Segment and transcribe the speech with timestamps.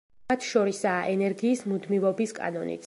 [0.31, 2.79] მათ შორისაა ენერგიის მუდმივობის კანონიც.